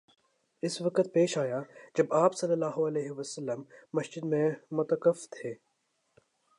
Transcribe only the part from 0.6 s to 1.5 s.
اس وقت پیش